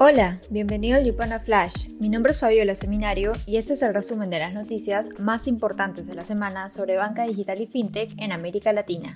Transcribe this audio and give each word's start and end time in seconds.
Hola, 0.00 0.40
bienvenido 0.48 0.96
al 0.96 1.04
Yupana 1.04 1.40
Flash. 1.40 1.88
Mi 1.98 2.08
nombre 2.08 2.30
es 2.30 2.38
Fabiola 2.38 2.76
Seminario 2.76 3.32
y 3.46 3.56
este 3.56 3.72
es 3.72 3.82
el 3.82 3.92
resumen 3.92 4.30
de 4.30 4.38
las 4.38 4.54
noticias 4.54 5.08
más 5.18 5.48
importantes 5.48 6.06
de 6.06 6.14
la 6.14 6.22
semana 6.22 6.68
sobre 6.68 6.96
banca 6.96 7.24
digital 7.24 7.60
y 7.60 7.66
fintech 7.66 8.14
en 8.16 8.30
América 8.30 8.72
Latina. 8.72 9.12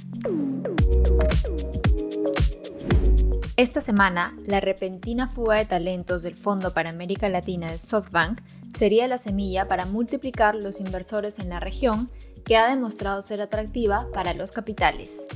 Esta 3.56 3.80
semana, 3.80 4.36
la 4.44 4.58
repentina 4.58 5.28
fuga 5.28 5.58
de 5.58 5.66
talentos 5.66 6.24
del 6.24 6.34
Fondo 6.34 6.74
para 6.74 6.90
América 6.90 7.28
Latina 7.28 7.70
de 7.70 7.78
SoftBank 7.78 8.40
sería 8.74 9.06
la 9.06 9.18
semilla 9.18 9.68
para 9.68 9.86
multiplicar 9.86 10.56
los 10.56 10.80
inversores 10.80 11.38
en 11.38 11.50
la 11.50 11.60
región 11.60 12.10
que 12.44 12.56
ha 12.56 12.68
demostrado 12.68 13.22
ser 13.22 13.40
atractiva 13.40 14.08
para 14.12 14.34
los 14.34 14.50
capitales. 14.50 15.28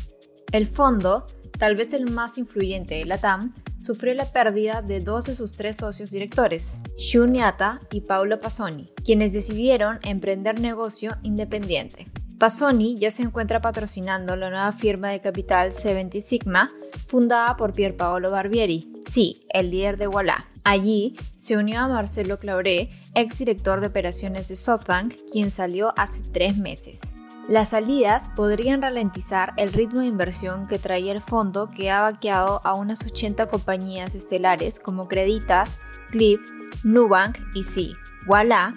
El 0.50 0.66
fondo, 0.66 1.28
tal 1.58 1.76
vez 1.76 1.92
el 1.92 2.10
más 2.10 2.38
influyente 2.38 2.96
de 2.96 3.04
la 3.04 3.18
TAM, 3.18 3.54
sufrió 3.78 4.14
la 4.14 4.24
pérdida 4.24 4.82
de 4.82 5.00
dos 5.00 5.26
de 5.26 5.34
sus 5.34 5.52
tres 5.52 5.76
socios 5.76 6.10
directores, 6.10 6.80
Shun 6.98 7.34
Yata 7.34 7.80
y 7.90 8.02
Paolo 8.02 8.40
Pasoni, 8.40 8.90
quienes 9.04 9.32
decidieron 9.32 9.98
emprender 10.02 10.60
negocio 10.60 11.16
independiente. 11.22 12.06
Pasoni 12.38 12.98
ya 12.98 13.10
se 13.10 13.22
encuentra 13.22 13.60
patrocinando 13.62 14.36
la 14.36 14.50
nueva 14.50 14.72
firma 14.72 15.08
de 15.08 15.20
capital 15.20 15.72
70 15.72 16.20
Sigma, 16.20 16.70
fundada 17.06 17.56
por 17.56 17.72
Pier 17.72 17.96
Paolo 17.96 18.30
Barbieri, 18.30 18.92
sí, 19.06 19.46
el 19.48 19.70
líder 19.70 19.96
de 19.96 20.08
Walla. 20.08 20.46
Allí 20.62 21.16
se 21.36 21.56
unió 21.56 21.80
a 21.80 21.88
Marcelo 21.88 22.38
Clauré, 22.38 22.90
ex 23.14 23.38
director 23.38 23.80
de 23.80 23.86
operaciones 23.86 24.48
de 24.48 24.56
SoftBank, 24.56 25.14
quien 25.32 25.50
salió 25.50 25.94
hace 25.96 26.22
tres 26.32 26.58
meses. 26.58 27.00
Las 27.48 27.68
salidas 27.68 28.28
podrían 28.28 28.82
ralentizar 28.82 29.52
el 29.56 29.72
ritmo 29.72 30.00
de 30.00 30.06
inversión 30.06 30.66
que 30.66 30.80
traía 30.80 31.12
el 31.12 31.20
fondo 31.20 31.70
que 31.70 31.92
ha 31.92 32.00
vaqueado 32.00 32.60
a 32.64 32.74
unas 32.74 33.06
80 33.06 33.46
compañías 33.46 34.16
estelares 34.16 34.80
como 34.80 35.06
Creditas, 35.06 35.78
Clip, 36.10 36.40
Nubank 36.82 37.38
y 37.54 37.62
Sí, 37.62 37.94
voilà, 38.26 38.74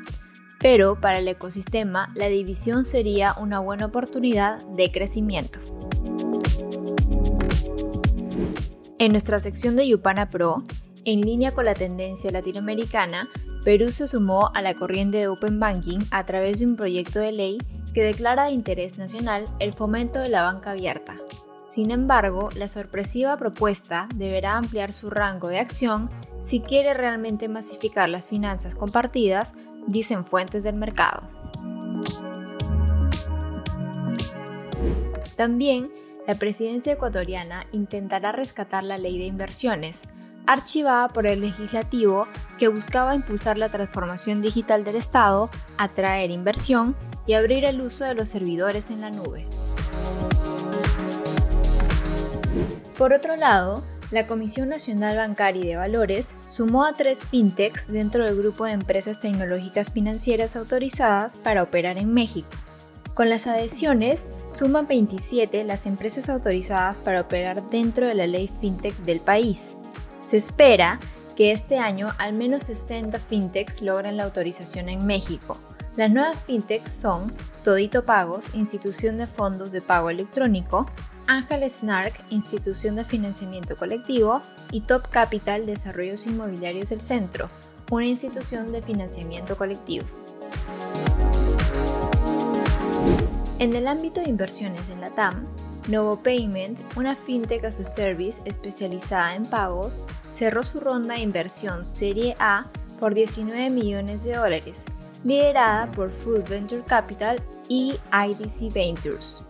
pero 0.60 1.02
para 1.02 1.18
el 1.18 1.28
ecosistema 1.28 2.12
la 2.14 2.28
división 2.28 2.86
sería 2.86 3.34
una 3.40 3.58
buena 3.58 3.88
oportunidad 3.88 4.64
de 4.68 4.92
crecimiento. 4.92 5.60
En 9.00 9.12
nuestra 9.12 9.40
sección 9.40 9.76
de 9.78 9.88
Yupana 9.88 10.30
Pro, 10.30 10.64
en 11.06 11.22
línea 11.22 11.56
con 11.56 11.66
la 11.66 11.74
tendencia 11.74 12.30
latinoamericana, 12.32 13.30
Perú 13.64 13.92
se 13.92 14.08
sumó 14.08 14.52
a 14.54 14.62
la 14.62 14.76
corriente 14.76 15.18
de 15.18 15.28
Open 15.28 15.60
Banking 15.60 16.00
a 16.12 16.24
través 16.28 16.60
de 16.60 16.68
un 16.68 16.76
proyecto 16.76 17.20
de 17.20 17.32
ley 17.32 17.58
declara 18.04 18.46
de 18.46 18.52
interés 18.52 18.98
nacional 18.98 19.48
el 19.60 19.74
fomento 19.74 20.20
de 20.20 20.30
la 20.30 20.44
banca 20.44 20.72
abierta. 20.72 21.18
Sin 21.64 21.92
embargo, 21.92 22.50
la 22.56 22.68
sorpresiva 22.68 23.38
propuesta 23.38 24.08
deberá 24.16 24.58
ampliar 24.58 24.92
su 24.92 25.10
rango 25.10 25.50
de 25.50 25.60
acción 25.60 26.10
si 26.42 26.62
quiere 26.62 26.94
realmente 26.94 27.48
masificar 27.48 28.10
las 28.10 28.26
finanzas 28.26 28.74
compartidas, 28.74 29.54
dicen 29.86 30.26
fuentes 30.26 30.64
del 30.64 30.76
mercado. 30.76 31.22
También, 35.36 35.92
la 36.28 36.36
presidencia 36.36 36.94
ecuatoriana 36.94 37.66
intentará 37.72 38.32
rescatar 38.32 38.84
la 38.84 38.98
ley 38.98 39.18
de 39.18 39.26
inversiones, 39.26 40.04
archivada 40.48 41.08
por 41.08 41.28
el 41.28 41.42
legislativo 41.42 42.28
que 42.58 42.68
buscaba 42.68 43.16
impulsar 43.16 43.58
la 43.58 43.70
transformación 43.70 44.42
digital 44.42 44.84
del 44.84 44.96
Estado, 44.96 45.50
atraer 45.78 46.32
inversión 46.32 46.96
y 47.30 47.36
abrir 47.36 47.64
el 47.64 47.80
uso 47.80 48.06
de 48.06 48.16
los 48.16 48.28
servidores 48.28 48.90
en 48.90 49.02
la 49.02 49.12
nube. 49.12 49.46
Por 52.98 53.14
otro 53.14 53.36
lado, 53.36 53.84
la 54.10 54.26
Comisión 54.26 54.70
Nacional 54.70 55.16
Bancaria 55.16 55.64
y 55.64 55.68
de 55.68 55.76
Valores 55.76 56.38
sumó 56.48 56.86
a 56.86 56.94
tres 56.94 57.28
fintechs 57.28 57.86
dentro 57.92 58.26
del 58.26 58.36
grupo 58.36 58.66
de 58.66 58.72
empresas 58.72 59.20
tecnológicas 59.20 59.92
financieras 59.92 60.56
autorizadas 60.56 61.38
para 61.38 61.62
operar 61.62 62.00
en 62.00 62.16
México. 62.16 62.50
Con 63.14 63.30
las 63.30 63.46
adhesiones, 63.46 64.32
suman 64.52 64.88
27 64.88 65.64
las 65.66 65.86
empresas 65.86 66.30
autorizadas 66.30 66.98
para 66.98 67.22
operar 67.22 67.70
dentro 67.70 68.08
de 68.08 68.16
la 68.16 68.26
ley 68.26 68.48
fintech 68.48 68.96
del 69.02 69.20
país. 69.20 69.78
Se 70.20 70.38
espera 70.38 71.00
que 71.36 71.52
este 71.52 71.78
año 71.78 72.08
al 72.18 72.34
menos 72.34 72.64
60 72.64 73.20
fintechs 73.20 73.84
logren 73.84 74.18
la 74.18 74.24
autorización 74.24 74.90
en 74.90 75.06
México, 75.06 75.60
las 76.00 76.12
nuevas 76.12 76.44
fintechs 76.44 76.94
son 76.94 77.34
Todito 77.62 78.06
Pagos, 78.06 78.56
institución 78.56 79.18
de 79.18 79.28
fondos 79.28 79.74
de 79.74 79.82
pago 79.82 80.10
electrónico, 80.10 80.90
Ángel 81.28 81.70
Snark, 81.70 82.24
institución 82.30 82.96
de 82.96 83.04
financiamiento 83.04 83.76
colectivo, 83.76 84.40
y 84.72 84.80
Top 84.80 85.10
Capital 85.10 85.66
Desarrollos 85.66 86.26
Inmobiliarios 86.26 86.92
del 86.92 87.02
Centro, 87.02 87.50
una 87.92 88.06
institución 88.06 88.72
de 88.72 88.82
financiamiento 88.82 89.58
colectivo. 89.58 90.06
En 93.60 93.76
el 93.76 93.86
ámbito 93.86 94.22
de 94.22 94.30
inversiones 94.30 94.90
en 94.90 95.02
la 95.02 95.10
TAM, 95.10 95.48
Novo 95.90 96.24
Payment, 96.24 96.80
una 96.96 97.14
fintech 97.14 97.66
as 97.66 97.82
a 97.82 97.84
service 97.84 98.42
especializada 98.46 99.36
en 99.36 99.48
pagos, 99.48 100.04
cerró 100.30 100.64
su 100.64 100.80
ronda 100.80 101.16
de 101.16 101.24
inversión 101.24 101.84
Serie 101.84 102.38
A 102.40 102.68
por 103.02 103.14
19 103.14 103.70
millones 103.70 104.24
de 104.24 104.38
dólares 104.38 104.86
liderada 105.24 105.90
por 105.92 106.12
Food 106.12 106.48
Venture 106.50 106.84
Capital 106.84 107.42
y 107.68 107.96
IDC 108.12 108.74
Ventures. 108.74 109.44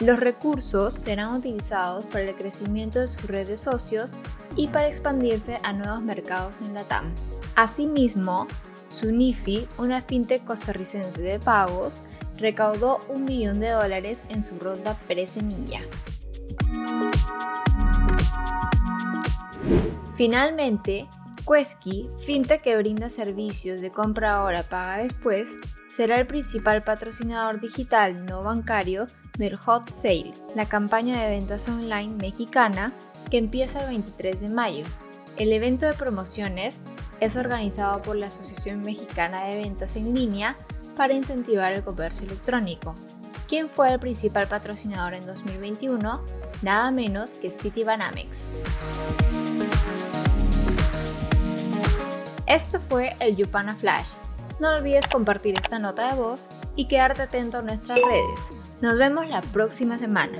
Los 0.00 0.20
recursos 0.20 0.92
serán 0.92 1.34
utilizados 1.34 2.04
para 2.06 2.24
el 2.24 2.36
crecimiento 2.36 2.98
de 2.98 3.08
su 3.08 3.26
red 3.26 3.46
de 3.46 3.56
socios 3.56 4.14
y 4.54 4.68
para 4.68 4.88
expandirse 4.88 5.58
a 5.62 5.72
nuevos 5.72 6.02
mercados 6.02 6.60
en 6.60 6.74
la 6.74 6.84
TAM. 6.84 7.14
Asimismo, 7.54 8.46
Sunifi, 8.88 9.66
una 9.78 10.02
fintech 10.02 10.44
costarricense 10.44 11.20
de 11.20 11.40
pagos, 11.40 12.04
recaudó 12.36 13.00
un 13.08 13.24
millón 13.24 13.60
de 13.60 13.70
dólares 13.70 14.26
en 14.28 14.42
su 14.42 14.58
ronda 14.58 14.94
pre-semilla. 15.06 15.80
Finalmente, 20.14 21.08
Quesky, 21.46 22.10
fintech 22.18 22.60
que 22.60 22.76
brinda 22.76 23.08
servicios 23.08 23.80
de 23.80 23.92
compra 23.92 24.34
ahora 24.34 24.64
paga 24.64 25.04
después, 25.04 25.60
será 25.88 26.16
el 26.16 26.26
principal 26.26 26.82
patrocinador 26.82 27.60
digital 27.60 28.26
no 28.26 28.42
bancario 28.42 29.06
del 29.38 29.54
Hot 29.56 29.88
Sale, 29.88 30.34
la 30.56 30.66
campaña 30.66 31.22
de 31.22 31.30
ventas 31.30 31.68
online 31.68 32.16
mexicana 32.20 32.92
que 33.30 33.38
empieza 33.38 33.82
el 33.82 33.90
23 33.90 34.40
de 34.40 34.48
mayo. 34.48 34.84
El 35.36 35.52
evento 35.52 35.86
de 35.86 35.92
promociones 35.92 36.80
es 37.20 37.36
organizado 37.36 38.02
por 38.02 38.16
la 38.16 38.26
Asociación 38.26 38.80
Mexicana 38.80 39.44
de 39.44 39.54
Ventas 39.56 39.94
en 39.94 40.14
Línea 40.14 40.56
para 40.96 41.14
incentivar 41.14 41.72
el 41.72 41.84
comercio 41.84 42.26
electrónico. 42.26 42.96
¿Quién 43.46 43.68
fue 43.68 43.92
el 43.92 44.00
principal 44.00 44.48
patrocinador 44.48 45.14
en 45.14 45.26
2021? 45.26 46.24
Nada 46.62 46.90
menos 46.90 47.34
que 47.34 47.52
Citibanamex. 47.52 48.50
Esto 52.56 52.80
fue 52.80 53.14
el 53.20 53.36
Yupana 53.36 53.76
Flash. 53.76 54.12
No 54.60 54.74
olvides 54.74 55.06
compartir 55.08 55.58
esta 55.60 55.78
nota 55.78 56.10
de 56.10 56.18
voz 56.18 56.48
y 56.74 56.88
quedarte 56.88 57.20
atento 57.20 57.58
a 57.58 57.62
nuestras 57.62 58.00
redes. 58.00 58.50
Nos 58.80 58.96
vemos 58.96 59.28
la 59.28 59.42
próxima 59.42 59.98
semana. 59.98 60.38